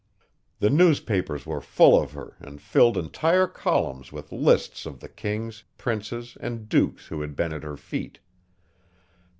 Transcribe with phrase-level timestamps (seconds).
[0.57, 5.63] The newspapers were full of her and filled entire columns with lists of the kings,
[5.77, 8.17] princes, and dukes who had been at her feet.